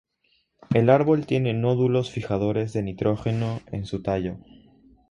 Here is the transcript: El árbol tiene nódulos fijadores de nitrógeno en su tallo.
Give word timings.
El 0.73 0.89
árbol 0.89 1.27
tiene 1.27 1.53
nódulos 1.53 2.09
fijadores 2.09 2.73
de 2.73 2.81
nitrógeno 2.81 3.61
en 3.71 3.85
su 3.85 4.01
tallo. 4.01 4.37